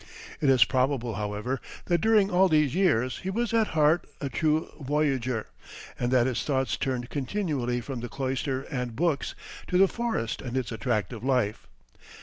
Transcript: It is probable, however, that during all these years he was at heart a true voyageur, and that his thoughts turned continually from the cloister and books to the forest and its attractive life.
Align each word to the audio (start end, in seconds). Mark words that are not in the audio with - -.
It 0.41 0.49
is 0.49 0.63
probable, 0.63 1.13
however, 1.13 1.61
that 1.85 2.01
during 2.01 2.31
all 2.31 2.49
these 2.49 2.73
years 2.73 3.19
he 3.19 3.29
was 3.29 3.53
at 3.53 3.67
heart 3.77 4.07
a 4.19 4.29
true 4.29 4.67
voyageur, 4.79 5.45
and 5.99 6.11
that 6.11 6.25
his 6.25 6.43
thoughts 6.43 6.75
turned 6.75 7.11
continually 7.11 7.81
from 7.81 7.99
the 7.99 8.09
cloister 8.09 8.63
and 8.63 8.95
books 8.95 9.35
to 9.67 9.77
the 9.77 9.87
forest 9.87 10.41
and 10.41 10.57
its 10.57 10.71
attractive 10.71 11.23
life. 11.23 11.67